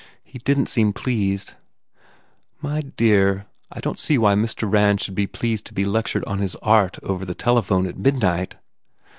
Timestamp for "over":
7.03-7.23